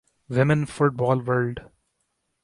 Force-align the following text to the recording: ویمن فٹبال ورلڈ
ویمن 0.29 0.63
فٹبال 0.65 1.19
ورلڈ 1.27 1.59